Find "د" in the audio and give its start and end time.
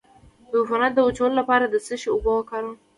0.49-0.51, 0.95-0.99, 1.67-1.75